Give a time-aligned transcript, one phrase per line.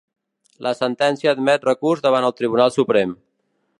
[0.67, 3.15] La sentència admet recurs davant el Tribunal Suprem.